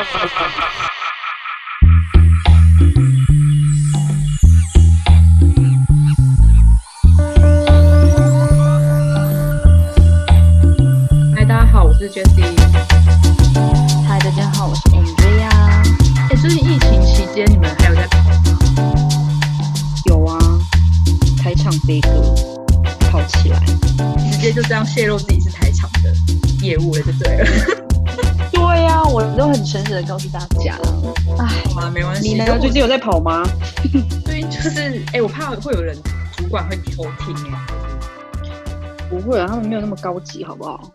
[0.00, 0.69] Ha ha ha ha!
[36.50, 37.66] 管会偷听哎。
[39.08, 40.90] 不会啊，他们没有那么高级，好不好？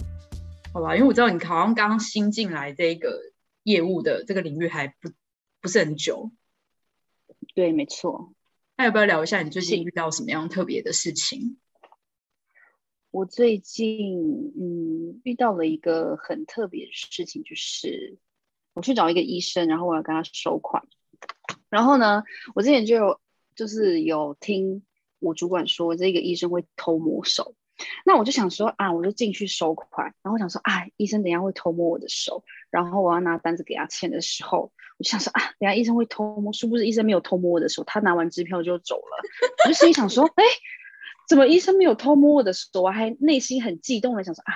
[0.74, 3.32] 好吧，因为我知道你好像刚刚新进来这个
[3.64, 5.12] 业务的这个领域还不
[5.62, 6.30] 不是很久，
[7.54, 8.34] 对，没错。
[8.76, 11.58] 那要不要聊一下你最近遇到什么样特别的事情？
[13.12, 18.18] 我最近嗯遇到了一个很特别的事情，就是
[18.74, 20.84] 我去找一个医生，然后我要跟他收款。
[21.70, 22.24] 然后呢，
[22.56, 23.22] 我之前就有
[23.56, 24.84] 就是有听
[25.20, 27.56] 我主管说这个医生会偷摸手，
[28.06, 39.24] 那我就想说啊，我就进去收款，然后我想说啊，医生等下会偷摸我的手，然后我要拿单子给他签的时候，我就想说啊，等下医生会偷摸，殊不知医生没有偷摸我的手，他拿完支票就走了。
[39.66, 40.44] 我就心里想说， 哎，
[41.28, 42.82] 怎么医生没有偷摸我的手？
[42.82, 44.54] 我还内心很激动的想说啊，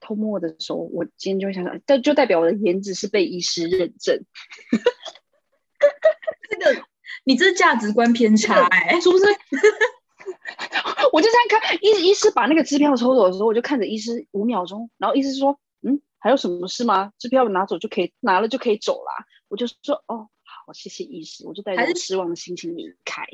[0.00, 4.24] 偷摸我的手，我今天就会想说，但就代表我的颜值是被医师认证，
[6.50, 6.82] 这个
[7.24, 9.24] 你这价值观偏差哎、是不是？
[11.12, 17.12] 我就这样看，医医师把那个支票抽走的时候，我就看着医师五秒钟，然后医师说：“嗯，还有什么事吗？
[17.18, 23.24] 支票拿走就可以，拿了就可以走啦。”我就说：“哦，好，谢谢医师。”我就带着失望的心情离开。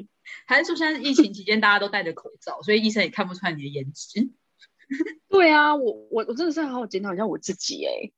[0.47, 4.29] 还是说现在疫情期间大家都戴着口罩，所以医生也看不出来你的颜值？
[5.29, 8.11] 对啊，我我我真的是好好检讨一下我自己哎、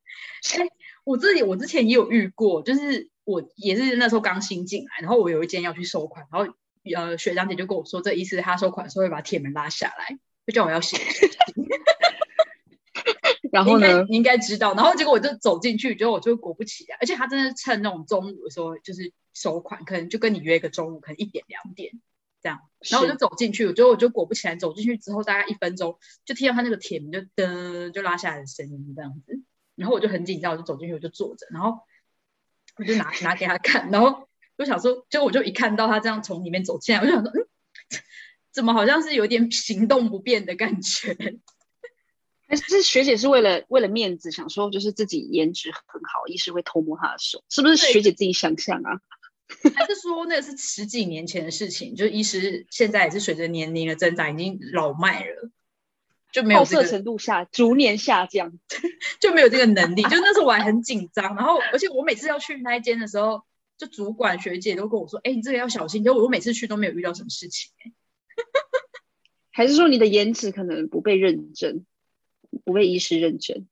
[1.04, 6.52] 我自己我之前也有遇过，就是我也是那时候刚新进来，然后我有一间要去收款，然后
[6.94, 10.98] 呃学长姐就跟我说，这意思是他收款的时候会把铁门拉下来，就叫我要写。
[13.52, 14.06] 然后呢？
[14.08, 21.90] 你应该应该知道，然后结果我就走进去，结果我就果不其然，而且他真的是趁那种中午的时候就是收款，可能就跟你约一个中午，可能一点两点
[22.40, 29.42] 这样，然后我就走进去，我觉得我就果不其然走进去之后，大概一分钟就听到他那个铁门就噔就拉下来的声音这样子，
[29.74, 31.80] 然后我就很紧张，我就走进去，我就坐着，然后
[32.80, 34.26] 我就拿 拿给他看，然后
[34.56, 37.46] 我想说，就我就一看到他这样从里面走进来，我就想说，嗯，
[38.52, 41.14] 怎么好像是有点行动不便的感觉？
[42.48, 48.98] 还是学姐是为了为了面子，想说就是自己颜值很好，医师会偷摸她的手，是不是学姐自己想象啊？
[49.76, 51.94] 还是说那是十几年前的事情？
[51.94, 55.50] 就是医师现在也是随着年龄的增长，已经老迈了，
[56.32, 58.58] 就没有好色程度下逐年下降。
[59.20, 60.02] 就没有这个能力。
[60.02, 63.42] 就那时候我还很紧张，然后而且我每次要去那一间的时候，
[63.76, 67.92] 就主管学姐都跟我说：“哎、你这个要小心。”就我每次去都没有遇到什么事情、欸。
[69.52, 71.84] 还是说你的颜值可能不被认证，
[72.64, 73.66] 不被医师认证？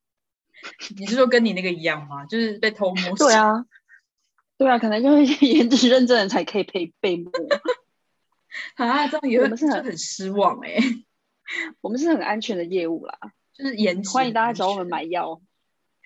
[0.99, 2.27] 你是说跟你那个一样吗？
[2.27, 3.17] 就是被偷摸？
[3.17, 3.65] 对，啊，
[4.59, 7.33] 对啊，可能就是颜值认证的人才可以被被摸。
[8.75, 10.79] 啊，这样也会我们是很就很失望哎、
[11.81, 13.19] 我们是很安全的业务啦，
[13.55, 15.41] 就是颜值欢迎大家找我们买药。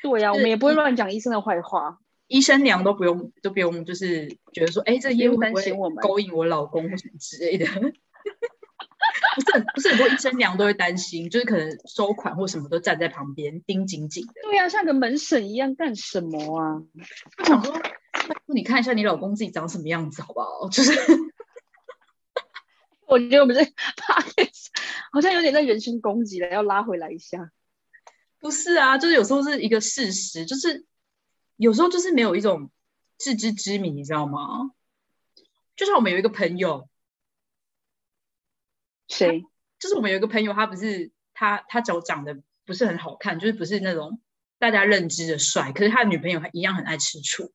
[0.03, 1.99] 对呀、我们也不会乱讲医生的坏话。
[2.27, 7.67] 医生娘都不用都不用，就是觉得说，哎、这个业务担心我们勾引我老公或什么之类的。
[9.35, 14.33] 不是很不是很多医生娘都会担心，就是可能收款或什么都站在旁边盯紧紧的。
[14.43, 16.83] 对呀、像个门神一样，干什么啊？
[17.39, 17.81] 我想说，拜
[18.29, 20.69] 托你看一下你老公自己长什么样子好不好？
[20.71, 20.93] 就是
[23.13, 23.63] 我觉得我们这
[24.01, 24.69] podcast
[25.13, 27.53] 好像有点在人身攻击了，要拉回来一下。
[28.39, 28.97] 不是啊？
[28.97, 30.87] 就是有时候是一个事实，就是
[31.57, 32.71] 有时候就是没有一种
[33.19, 34.71] 自知之明，你知道吗？
[35.77, 36.89] 就像我们有一个朋友，
[39.09, 39.45] 谁？
[39.79, 44.23] 就是我们有一个朋友，他不是他他脚长得不是很好看，就是不是那种
[44.59, 47.53] 大家认知的帅，可是他的女朋友一样很爱吃醋。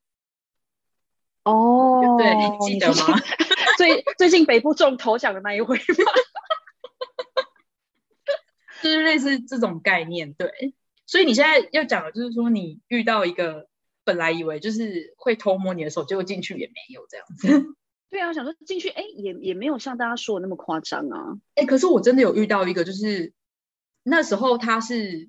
[1.42, 3.18] 哦，对，你记得吗？
[3.78, 5.84] 最 最近北部中头奖的那一位吗？
[8.82, 10.74] 就是类似这种概念，对。
[11.06, 13.66] 所以你现在要讲的就是说，你遇到一个
[14.04, 17.74] 本来以为就是会偷摸你的手，结果进去也没有这样子。
[18.10, 21.38] 对啊，我想说进去，哎，也也没有像大家说的那么夸张啊。
[21.54, 23.32] 哎、可是我真的有遇到一个，就是
[24.02, 25.28] 那时候他是，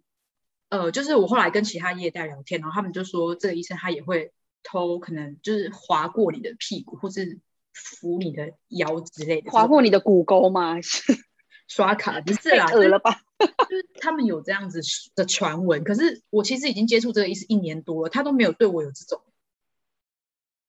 [0.70, 4.32] 呃，就是我后来跟其他业代聊天，然后他们就说，这个医生他也会
[4.64, 7.40] 偷，可能就是划过你的屁股，或是
[7.84, 10.76] 扶你的腰之类的，划过你的骨沟吗？
[11.68, 13.22] 刷卡不是太啦，恶了吧？
[13.40, 14.82] 就是他们有这样子
[15.16, 19.22] 的传闻，可是我其实已经接触这个意思一年多了，他都没有对我有这种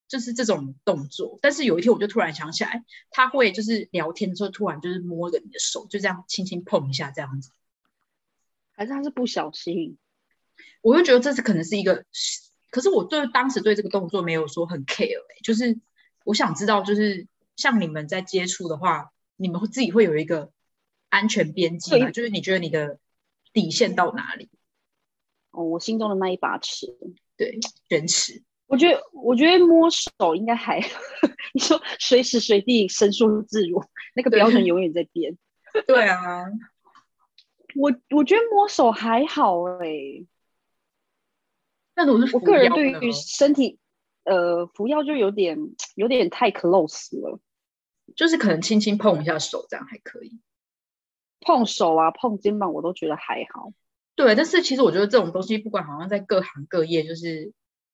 [0.06, 1.38] 就是这种动作。
[1.40, 7.50] 但是有一天我就突然想起来，他会就是聊天的时候突然就是摸着你的手，就这样轻轻碰一下这样子，
[8.72, 9.96] 还是他是不小心？
[10.82, 12.04] 我就觉得这是可能是一个，
[12.70, 15.78] 可是我对当时对这个动作没有说很 care，就是
[16.24, 17.26] 我想知道，就是
[17.56, 20.50] 像你们在接触的话，你们会自己会有一个
[21.08, 22.10] 安全边际吗？
[22.10, 22.98] 就是你觉得你的
[23.52, 24.48] 底线到哪里？
[25.50, 26.86] 哦，我心中的那一把尺，
[27.36, 27.58] 对，
[27.88, 28.42] 原尺。
[28.66, 30.78] 我觉得，我觉得摸手应该还，
[31.52, 33.82] 你说随时随地伸缩自如，
[34.14, 35.36] 那个标准永远在变。
[35.88, 36.44] 对啊，
[37.74, 40.24] 我我觉得摸手还好哎。
[41.94, 43.78] 但我是我个人对于身体，
[44.24, 45.58] 呃，服药就有点
[45.94, 47.40] 有点太 close 了，
[48.14, 50.40] 就是可能轻轻碰一下手这样还可以，
[51.40, 53.72] 碰手啊碰肩膀我都觉得还好。
[54.14, 57.52] 对，但是其实我觉得这种东西不管好像在各行各业，就是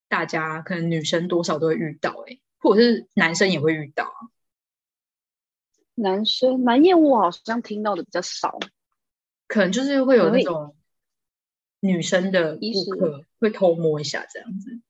[0.08, 4.12] 大家可能女生多少都会遇到，哎，或者是男生也会遇到。
[5.94, 8.58] 男生男业务好像听到的比较少，
[9.46, 10.74] 可能就是会有那种。
[11.80, 14.80] 女生的顾客会偷摸一下这样子，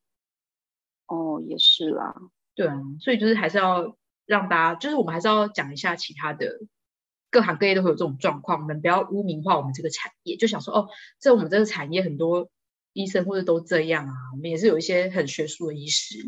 [1.07, 2.15] 哦，也是啦，
[2.55, 6.61] 对啊，所以就是还是要让大家，就是我们还是要讲一下其他的
[7.31, 10.89] 各行各业都会有这种状况，我们不要污名化我们这个产业，就想说哦，
[11.19, 12.51] 在我们这个产业很多
[12.93, 16.19] 医生或者都这样啊，我们也是有一些很学术的医师，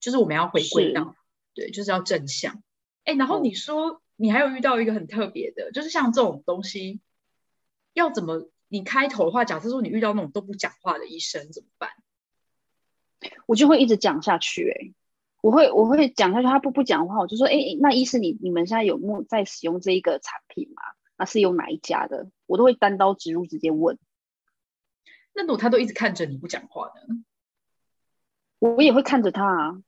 [0.00, 1.14] 就是我们要回归到
[1.54, 2.62] 对，就是要正向。
[3.04, 7.00] 哎，然后你说你还有遇到一个很特别的，就是像这种东西
[7.92, 8.48] 要怎么？
[8.68, 11.90] 你开头的话，假设说你遇到那种都不讲话的医生怎么办？
[13.46, 14.70] 我就会一直讲下去。
[14.70, 14.92] 哎，
[15.42, 20.82] 我会我会讲下去，他不不讲话，我就说，哎，那医生你你们现在有没在使用这一个产品吗？
[21.16, 22.30] 那是用哪一家的？
[22.46, 23.98] 我都会单刀直入直接问。
[25.34, 27.24] 那如果他都一直看着你不讲话呢？
[28.58, 29.82] 我也会看着他啊。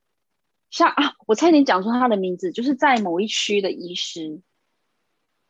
[0.71, 4.41] 像啊，我差点讲出他的名字，就是在某一区的医师，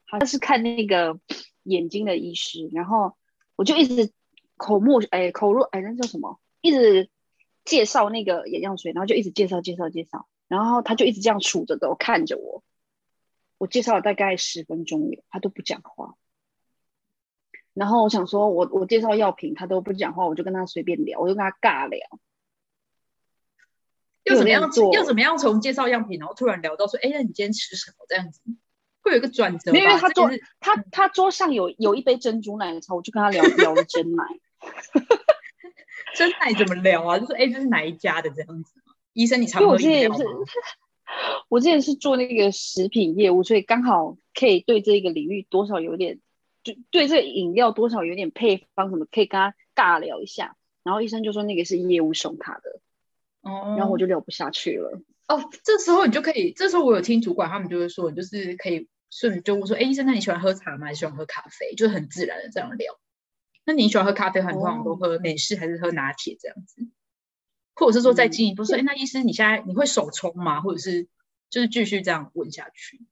[0.07, 1.19] 他是看那个
[1.65, 3.17] 眼睛的医师，然后。
[3.57, 4.11] 我就一直
[4.57, 6.41] 口沫哎口若哎那叫什么？
[6.61, 7.09] 一直
[7.65, 12.63] 介绍那个眼药水，然后就一直介绍介绍介绍，然后他就一直这样杵着的看着我。
[13.59, 16.15] 我介绍了大概十分钟有，他都不讲话。
[17.73, 22.01] 然后我想说，我我介绍药品，他都不讲话，我就跟他随便聊，我就跟他尬聊。
[24.25, 24.95] 要怎么样做？
[24.95, 28.05] 要怎么样从介绍样品，然后突然聊到说，哎，那你今天吃什么？
[28.09, 28.41] 这样子。
[29.01, 30.31] 会有一个转折，因为他桌
[30.61, 34.25] 他他桌上有有一杯珍珠奶茶，我就跟他聊聊了真奶。
[36.15, 37.19] 真奶怎么聊啊？
[37.21, 38.73] 就是哎，这是哪一家的这样子
[39.13, 40.17] 医生，你常喝饮料吗？
[41.49, 46.21] 我之前是做那个食品业务，所以刚好可以对这个领域多少有点，
[46.63, 50.57] 就对这饮料多少有点配方什么，可以跟他尬聊一下。
[50.83, 52.81] 然后医生就说那个是业务送他的，
[53.43, 55.01] 哦，然后我就聊不下去了。
[55.29, 58.89] 哦，这时候你就可以，这时候我有听主管他们就会说，你就是可以。
[59.11, 60.87] 顺就我说，哎，医生，那你喜欢喝茶吗？
[60.87, 61.77] 还是喜欢喝咖啡？
[61.77, 62.99] 就是很自然的这样聊。
[63.65, 66.87] 那你喜欢喝咖啡，很多人都喝美式还是喝拿铁这样子？
[67.75, 70.61] 或者是说再进一步说，哎，那医生你现在你会手冲吗？
[70.61, 71.09] 或者是
[71.51, 73.05] 就是继续这样问下去？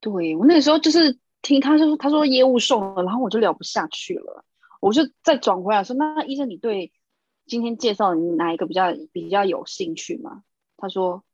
[0.00, 4.44] 对我那个时候就是听他就说，他说业务送了，然后我就聊不下去了，
[4.80, 6.92] 我就再转回来说，那医生你对
[7.46, 10.42] 今天介绍你哪一个比较比较有兴趣吗？
[10.76, 11.24] 他说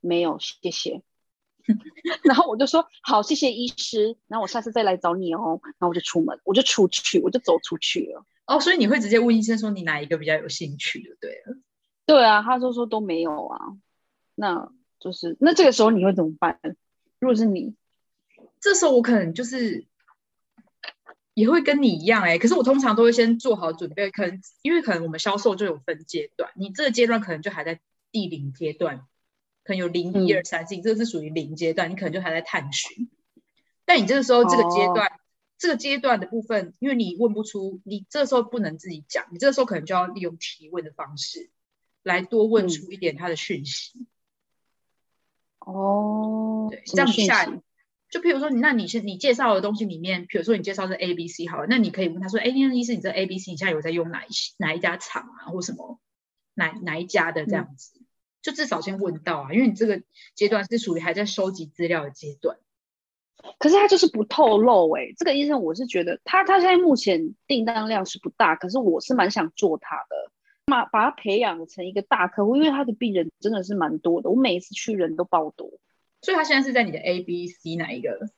[0.00, 1.02] 没有，谢谢。
[2.24, 4.16] 然后我就说好，谢谢医师。
[4.28, 5.60] 然后我下次再来找你哦。
[5.62, 8.24] 然后我就出门，我就出去，我就走出去了。
[8.46, 11.16] 哦，所以你会直接问医生说你哪一个比较有兴趣的？
[11.20, 11.56] 对了，
[12.06, 13.58] 对啊，他就说都没有啊。
[14.34, 16.58] 那就是那这个时候你会怎么办？
[17.18, 17.74] 如果是你，
[18.60, 19.86] 这时候我可能就是
[21.34, 22.38] 也会跟你一样哎。
[22.38, 29.06] 可是我通常都会先做好准备，可能因为可能我们销售就有分阶段，你这个阶段可能就还在第零阶段。
[29.64, 33.08] 可能有零一二三四，这个是属于零阶段，你可能就还在探寻。
[33.84, 35.20] 但你这个时候这个阶段，
[35.58, 41.50] 这个阶段的部分，因为你问不出，你这个时候不能自己讲，你这个时候可能就要利用提问的方式，
[42.02, 44.06] 来多问出一点他的讯息。
[45.60, 47.46] 哦，对，这样下，
[48.10, 54.28] 就譬如说你，那你是你介绍的东西里面，比如说你介绍是 A B C 好了，那你可以问他说，哎，那意思，你这 A B C 你现在有在用哪一
[54.58, 56.00] 哪一家厂啊，或什么
[56.54, 58.01] 哪哪一家的这样子？
[58.42, 60.02] 就至少先问到啊，因为你这个
[60.34, 62.58] 阶段是属于还在收集资料的阶段。
[63.58, 70.32] 可是他就是不透露哎，这个医生我是觉得他他现在目前订单量是不大，可是我是蛮想做他的，
[70.66, 75.70] 把把他培养成一个大客户，因为他的病人真的是蛮多的，我每一次去人都爆多。
[76.20, 78.30] 所以他现在是在你的 A、B、C 哪一个？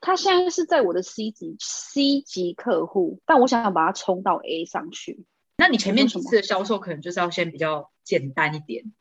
[0.00, 5.24] 他现在是在我的 C 级 C 级客户，但我想要把他冲到 A 上去。
[5.56, 8.92] 那你前面几次的销售可能就是要先比较简单一点。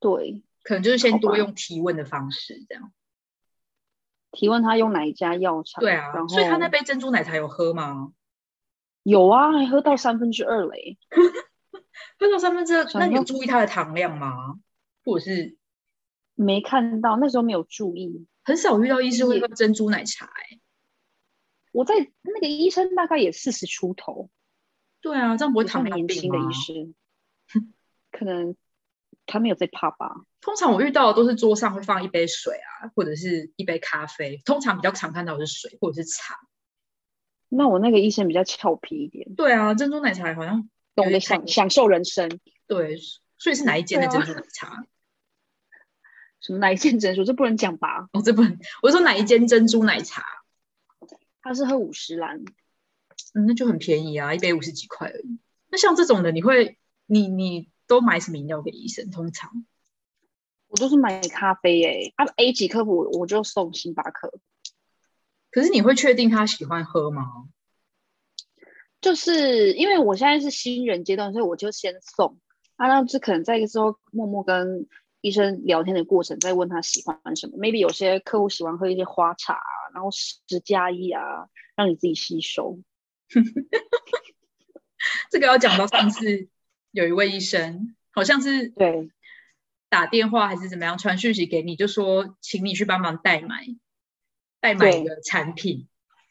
[0.00, 2.92] 对，可能就是先多用提问的方式这样。
[4.32, 5.80] 提问他用哪一家药厂？
[5.80, 8.12] 对啊所以他那杯珍珠奶茶有喝吗？
[9.02, 10.98] 有啊，还喝到三分之二嘞。
[12.18, 14.58] 喝到三分之二，那你有注意他的糖量吗？
[15.04, 15.56] 或者是
[16.34, 18.26] 没看到，那时候没有注意。
[18.44, 20.60] 很少遇到医生会喝珍珠奶茶、欸？
[21.72, 24.30] 我在那个医生大概也四十出头，
[25.00, 26.94] 对啊，这样不会也糖尿病算年轻的吗医师，
[28.10, 28.56] 可能
[29.26, 30.14] 他没有在怕吧。
[30.40, 34.40] 通常我遇到的都是桌上会放一杯水啊，或者是一杯咖啡。
[34.44, 36.36] 通常比较常看到的是水或者是茶。
[37.48, 42.40] 那我那个医生比较俏皮一点，对啊，珍珠奶茶好像懂得享享受人生。
[42.66, 42.96] 对，
[43.38, 44.84] 所以是哪一间的珍珠奶茶？
[46.40, 48.08] 什么哪一件珍珠这不能讲吧？
[48.12, 50.24] 哦，这不能，我说哪一间珍珠奶茶？
[51.42, 52.40] 他是喝五十兰，
[53.34, 55.38] 嗯，那就很便宜啊，一杯五十几块而已。
[55.68, 59.10] 那像这种的，你会，你你都买什么饮料给医生？
[59.10, 59.64] 通常
[60.68, 64.32] 我都是买咖啡诶、他 A 几克我我就送星巴克，
[65.50, 67.48] 可是你会确定他喜欢喝吗？
[69.00, 72.38] 就是因为我现在是新人阶段，所以我就先送。
[72.76, 74.86] 啊，那这可能在之后默默跟
[75.20, 77.56] 医生聊天的过程，再问他喜欢什么。
[77.58, 81.22] maybe 有些客户喜欢喝一些花茶啊，然后十加一啊，
[81.76, 82.80] 让你自己吸收。
[85.30, 86.48] 这个要讲到上次
[86.90, 89.10] 有一位医生，好像是对。
[89.88, 93.64] 打电话还是怎么样传讯息给你，就说请你去帮忙代买，
[94.60, 95.88] 代买一个产品。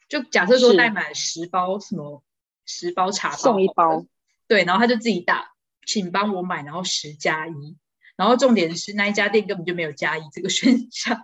[0.08, 2.22] 就假设说代买十包什么
[2.66, 4.04] 十包茶包送一包，
[4.46, 5.52] 对，然后他就自己打，
[5.86, 7.76] 请帮我买，然后十加一。
[8.16, 11.22] 然后重点是那一家店根本就没有加一这个选项，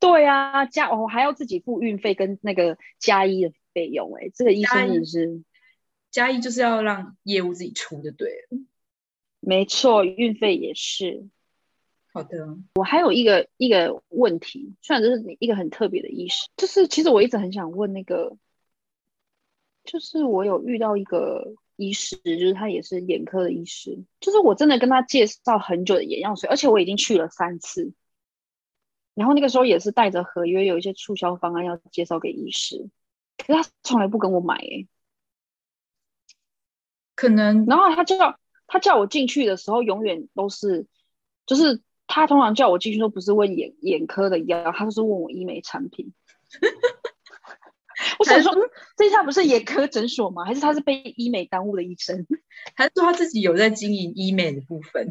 [0.00, 5.42] 对啊，加哦还要自己付运费跟那个加一的费用、欸，哎，这个医生也是
[6.14, 8.58] 加一就是要让业务自己出就，对了。
[9.40, 11.28] 没错，运费也是。
[12.12, 18.36] 好的，我还有一个一个问题，虽然这是一个很特别的医师，就是其实我一直很想问那个，
[19.82, 27.92] 就是我有遇到一个医师，就是他也是眼科的医师，就是我真的跟他介绍很久的眼药水，而且我已经去了三次，
[29.14, 32.88] 然后那个时候也是带着合约，有一些促销方案要介绍给医师，
[33.36, 34.86] 可是他从来不跟我买、欸，
[37.24, 40.86] 可能然后他叫他叫我进去的时候，永远都是，
[41.46, 46.12] 就是他通常叫我进去都不是问眼眼科的药，他就是问我医美产品。
[48.18, 48.60] 我想说，嗯，
[48.96, 50.44] 这家不是眼科诊所吗？
[50.44, 52.26] 还是他是被医美耽误的医生？
[52.76, 55.10] 还是说他自己有在经营医美的部分？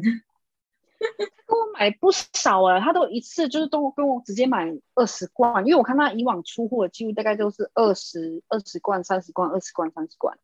[1.46, 10.38] 跟我买不少啊，他都一次就是都跟我直接买二十罐，因为我看他以往出货的记录大概都是二十二十罐、三十罐、二十罐、三十罐，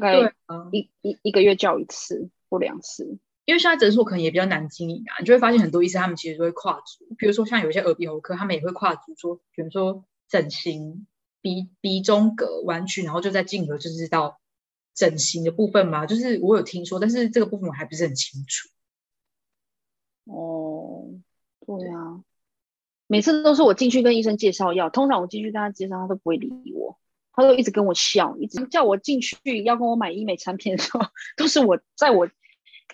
[0.00, 3.18] 大对概啊，一一一个月叫一次或两次。
[3.44, 11.06] 因为现在诊所可能也比较难经营啊，你就会发现很多医生他们其实都会跨足，比如说像有一些耳鼻喉科，他们也会跨足说，比如说整形、
[11.42, 14.40] 鼻鼻中隔弯曲，然后就在进而就是到
[14.94, 18.70] 整形的部分嘛，就是我有听说，但是这个部分我还不是很清楚。
[20.24, 21.10] 哦，
[21.66, 22.24] 对啊，
[23.06, 26.98] 每次都是我进去跟医生介绍药，通常我进去跟他介绍，他都不会理我，
[27.36, 31.00] 他都一直跟我笑，一直叫我进去要跟我买医美产品的时候，
[31.36, 32.28] 都是我在我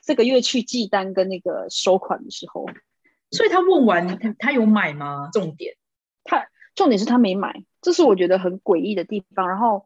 [0.03, 2.67] 这个月去寄单跟那个收款的时候，
[3.31, 5.29] 所以他问完他他有买吗？
[5.33, 5.77] 重点
[6.25, 9.47] 他重点是他没买，这是我觉得很诡异的地方。
[9.49, 9.85] 然后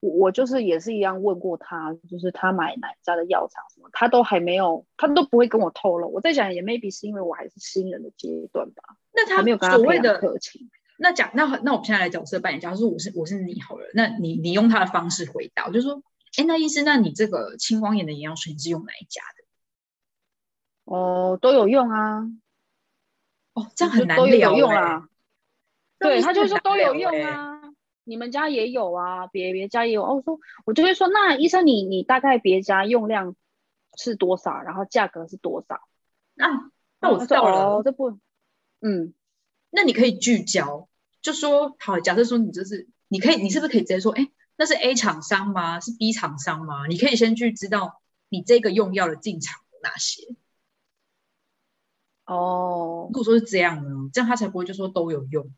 [0.00, 6.08] 我我就是也是一样问过他，就是他买哪家的药厂什么，他都还没有，他都不会跟我透露。
[6.08, 8.82] 我在想，也 maybe 是因为我还是新人的阶段吧，
[9.12, 10.70] 那他没有所谓的课情。
[11.02, 16.02] 那讲那那我们现在来角色扮演，假如说我是我是你好了，那你你用他的方式回答，我就说，
[16.38, 19.44] 哎，那医师，那你这个青光眼的眼药水你是用哪一家的？
[20.84, 22.20] 哦，都有用啊，
[23.54, 25.08] 哦，这样很难都有用啊。
[25.98, 26.94] 对，他就说都有。
[26.94, 27.60] 用啊，
[28.04, 30.04] 你们家也有啊，别别家也有。
[30.04, 33.34] 哦，我说我就会说，那医生你你大概别家用量
[33.96, 35.80] 是多少，然后价格是多少？
[36.34, 38.18] 那那我他说知道了哦，，这不，
[38.80, 39.14] 嗯，
[39.70, 40.88] 那你可以聚焦，
[41.22, 45.80] 就说好，假设说你就是，你可以，你是不是可以直接说，哎，那是 A 厂商吗？
[45.80, 46.86] 是 B 厂商吗？
[46.88, 50.34] 你可以先去知道你这个用药的进场有哪些。
[52.26, 55.50] 哦如，果说是这样呢，这样他才不会就说都有用。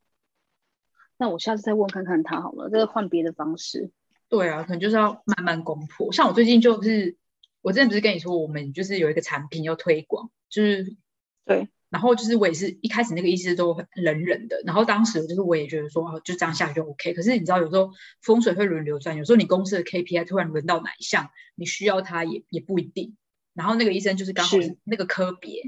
[1.17, 3.91] 那我下次再问看看他好了，这个换别的方式。
[4.29, 6.13] 对啊，可能就是要慢慢攻破。
[6.13, 7.17] 像我最近就是，
[7.61, 10.97] 我之前不是跟你说，我们就是有一个产品要推广，就是
[11.45, 17.15] 对，然后就是我也是一开始那个医师都很冷冷的，然后当时就是我也觉得说，哦，就这样下去就 OK。
[17.15, 23.17] 可是你知道，有时候风水会轮流转，有时候你公司的 KPI 突然轮到哪一项，你需要它也也不一定。
[23.53, 25.63] 然后那个医生就是刚好是是那个科别，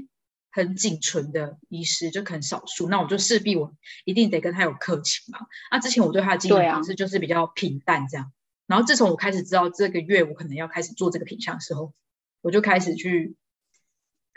[0.51, 3.71] 很仅存的医师，就可能少数，那我就势必我
[4.03, 5.39] 一定得跟他有客情嘛。
[5.71, 8.33] 那之前我对他的经营方式就是比较平淡这样，
[8.67, 11.93] 然后自从我开始知道这个月我可能要开始做这个品相的时候，
[12.41, 13.37] 我就开始去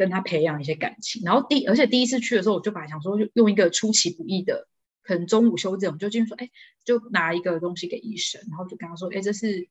[0.00, 1.23] 跟他培养一些感情。
[1.23, 4.66] 然后第而且第一次去的时候，我就本来想说用一个出其不意的，
[5.02, 6.49] 可能中午休这种，就进去说，哎，
[6.85, 9.69] 就拿一个东西给医生，然后就跟他说，哎，这是。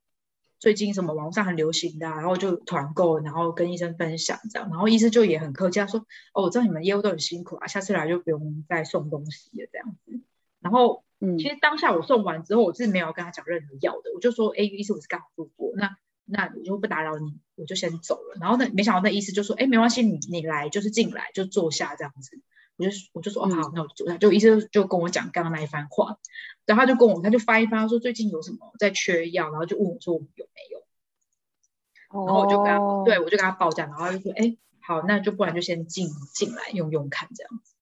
[0.61, 6.01] 最近什么网上很流行的，然后就团购，然后跟医生分享这样，然后医生就也很客气，他说
[6.35, 10.19] ：“哦，我知道你们业务都很辛苦啊，下次来就不用再送东西了这样子。”
[10.59, 15.95] 然后，嗯，其实当下我送完之后，我是没有跟他讲任何要的，我就说：“哎，医生，我是刚好路过，那
[16.25, 22.41] 那我就不打扰你，我就先走了。”然后那，没想到那医师就说：“哎，没关系，你你来就是进来就坐下这样子。”
[22.77, 26.17] 我就我就说：“哦，好，那我就坐下。”就医生就跟我讲刚刚那一番话。
[26.65, 37.73] 然后他就跟我，他就翻一翻，说最近有什么在缺药，然后就问我说我们有没有，然后我就跟他，对我就跟他报价，然后他就说，哎，好，那就不然就先进进来用用看这样子。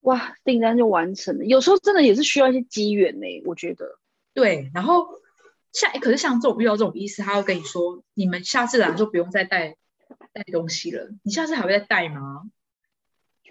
[0.00, 1.44] 哇，订单就完成了。
[1.44, 3.98] 有时候真的也是需要一些机缘呢，我觉得。
[4.34, 5.06] 对，然后
[5.74, 9.76] 像可是像这种遇到这种意思，他会跟你说，你们下次来就不用再带
[10.32, 11.10] 带东西了。
[11.22, 12.44] 你下次还会再带吗？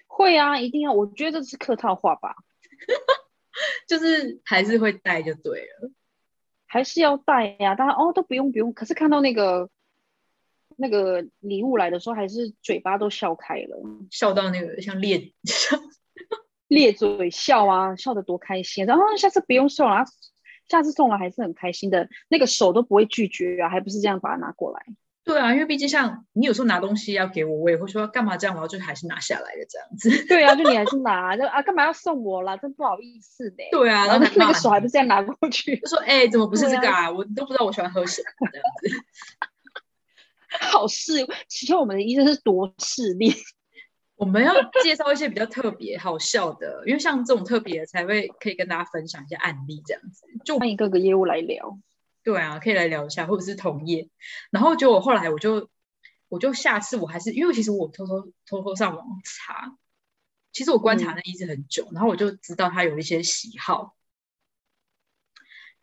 [0.08, 0.94] 会啊，一定要。
[0.94, 2.36] 我觉得这是客套话吧。
[3.88, 5.92] 就是还是会带就对了，
[6.65, 7.75] 还是要带呀。
[7.75, 9.70] 大家哦都不用不用，可是看到那个
[10.75, 13.77] 那个礼物来的时候，还是嘴巴都笑开了，
[14.10, 15.80] 笑到那个像裂像
[16.68, 18.86] 裂嘴笑啊，笑得多开心。
[18.86, 20.03] 然后下次不用送了，
[20.74, 24.84] 下次送了还是很开心的，那个手都不会拒绝啊，还不是这样把它拿过来。
[25.24, 30.25] 对啊，因为毕竟像你有时候拿东西要给我，我也会说干嘛这样，然后就还是拿下来的这样子。
[30.27, 32.58] 对啊，就你还是拿，就啊干嘛要送我啦？
[32.58, 33.63] 真不好意思的。
[33.72, 37.12] 对啊，然后那个手还不是这样拿过去， 就说哎，怎么不是这个啊？
[37.12, 39.06] 我都不知道我喜欢喝什么这样子。
[40.72, 43.34] 好势，其实我们的医生是多势利。
[44.15, 44.53] 我们要
[44.84, 50.26] 介绍一些比较特别、好笑的，因为像这种特别才会可以跟大家分享一些案例这样子。
[50.45, 51.80] 就欢迎各个业务来聊。
[52.23, 54.10] 对啊，可以来聊一下，或者是同业。
[54.49, 55.69] 然后就我后来我就
[56.30, 59.76] 我就下次我还是因为其实我偷偷偷偷上网查，
[60.54, 63.95] 其实我观察那一直很久，然后我就知道他有一些喜好。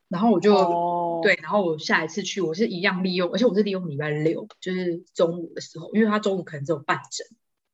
[0.09, 7.27] 然后我就对，然后我下一次去我是一样利用，而且我是利用礼拜六，就是中午的时候，因为他中午可能只有半诊，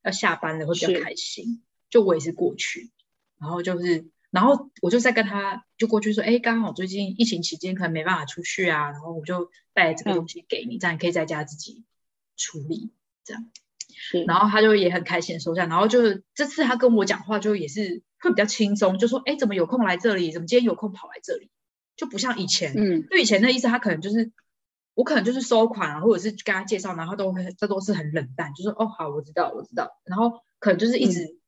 [0.06, 2.90] 要下班了会比较开心，就我也是过去，
[3.38, 4.06] 然后就是。
[4.28, 11.84] 然后我就在跟他就过去说，哎，刚好最近疫情期间可能没办法出去啊，然后我就带这个东西给你，这样你可以在家自己
[12.36, 12.90] 处理，
[13.24, 13.50] 这样。
[14.26, 15.64] 然后他就也很开心收下。
[15.64, 20.32] 然后就是这次他跟我讲话就也是会比较轻松，就说，哎，怎么有空来这里？
[20.32, 21.48] 怎么今天有空跑来这里？
[21.96, 24.32] 就不像以前，嗯，就以前的意思，他可能就是
[24.96, 30.00] 我可能就是收款啊，或者是跟他介绍，然后都会这都是很冷淡，就是，哦，好，我知道，我知道。
[30.02, 31.38] 然后可能就是一直。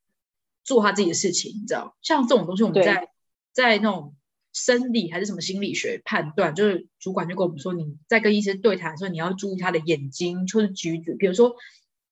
[0.65, 3.09] 做他自己的事情，你知道，像这种东西，我们在
[3.55, 4.15] 在那种
[4.53, 11.57] 生理还是什么心理学判断，就是主管就跟我们说，你在跟医生对谈的时候，你要注意他的眼睛或是举止，比如说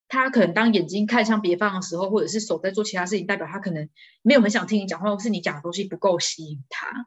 [0.08, 3.90] 他可能当眼睛看向别方的时候，或者是手在做其他事情，代表他可能
[4.22, 7.06] 没有很想听你讲话，或是你讲的东西不够吸引他。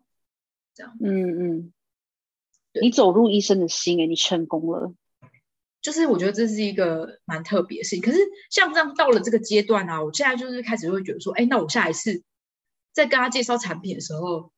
[0.76, 1.74] 这样，嗯嗯，
[2.82, 4.94] 你走入医生的心，哎，你成功了。
[5.82, 8.18] 就是我觉得这是一个蛮特别的事情，可是
[8.50, 12.24] 像这样到了这个阶段啊，我现在就是开始会觉得说，哎，那我下一次
[12.92, 14.52] 在跟他介绍产品的时候，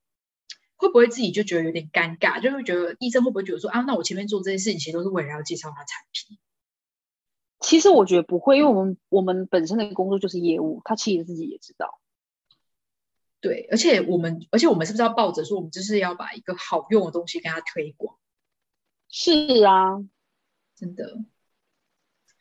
[0.78, 2.42] 会不会自己就觉得有点尴尬？
[2.42, 6.40] 就会觉得医生会不会觉得说，啊，那我前面做这些事情其实都是为了要介绍他产品？
[7.60, 12.00] 其实我觉得不会，因为我们我们本身的工作就是业务，他其实自己也知道。
[13.41, 18.15] 对，而且我们而且我们是不是要抱着说，我们就是要把一个好用的东西跟他推广？
[19.10, 19.97] 是啊。
[20.77, 21.19] 真的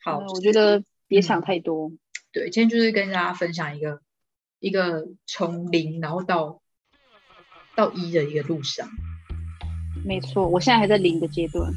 [0.03, 1.91] 好，我觉得别想太多。
[2.31, 4.01] 对，今天就是跟大家分享一个
[4.59, 6.61] 一个从零然后到
[7.75, 8.89] 到一的一个路上。
[10.03, 11.71] 没错，我现在还在零的阶段。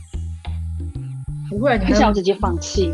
[1.51, 2.91] 不会，你想要直接放弃？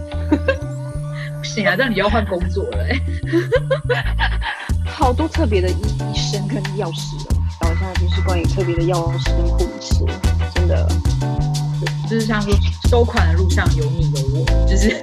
[1.38, 2.84] 不行啊，那你要换工作了。
[5.00, 5.74] 好多特别的医
[6.12, 10.04] 医生跟药师哦，早上就是关于特别的药师跟护士，
[10.54, 10.86] 真的。
[12.08, 12.52] 就是像说
[12.90, 15.02] 收款的路上有你有我，就是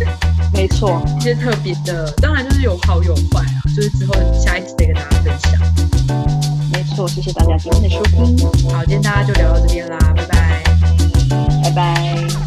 [0.54, 5.52] 没错，一些特别的，当然就是有好有坏啊，就是之后下一次再跟大家分享。
[6.72, 8.38] 没错，谢谢大家今天的收听。
[8.72, 10.62] 好，今天大家就聊到这边啦，拜拜，
[11.62, 12.43] 拜拜。